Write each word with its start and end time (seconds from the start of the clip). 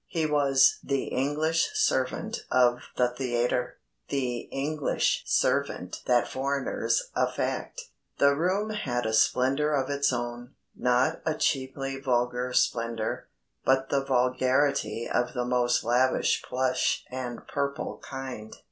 He 0.07 0.25
was 0.25 0.79
the 0.83 1.09
English 1.09 1.69
servant 1.75 2.37
of 2.49 2.79
the 2.97 3.09
theatre 3.09 3.77
the 4.09 4.49
English 4.49 5.21
servant 5.27 6.01
that 6.07 6.27
foreigners 6.27 7.11
affect. 7.15 7.83
The 8.17 8.33
room 8.35 8.71
had 8.71 9.05
a 9.05 9.13
splendour 9.13 9.75
of 9.75 9.91
its 9.91 10.11
own, 10.11 10.55
not 10.75 11.21
a 11.23 11.35
cheaply 11.35 11.99
vulgar 11.99 12.51
splendour, 12.51 13.27
but 13.63 13.89
the 13.89 14.03
vulgarity 14.03 15.07
of 15.07 15.33
the 15.35 15.45
most 15.45 15.83
lavish 15.83 16.41
plush 16.41 17.05
and 17.11 17.45
purple 17.47 18.01
kind. 18.03 18.55